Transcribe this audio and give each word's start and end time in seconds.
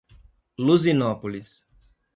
Luzinópolis 0.57 1.63